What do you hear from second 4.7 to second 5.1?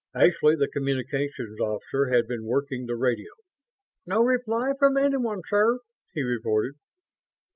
from